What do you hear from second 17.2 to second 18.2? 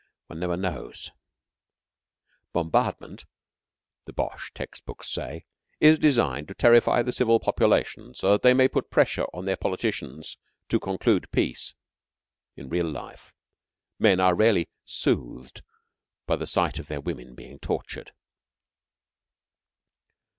being tortured.